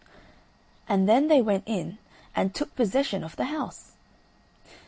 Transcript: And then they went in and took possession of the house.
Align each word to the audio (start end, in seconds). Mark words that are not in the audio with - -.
And 0.89 1.07
then 1.07 1.27
they 1.27 1.43
went 1.43 1.61
in 1.67 1.99
and 2.35 2.55
took 2.55 2.75
possession 2.75 3.23
of 3.23 3.35
the 3.35 3.43
house. 3.45 3.91